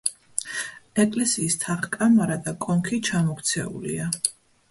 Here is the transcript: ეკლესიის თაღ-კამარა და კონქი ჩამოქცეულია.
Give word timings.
ეკლესიის 1.01 1.57
თაღ-კამარა 1.65 2.39
და 2.47 2.53
კონქი 2.65 3.01
ჩამოქცეულია. 3.09 4.09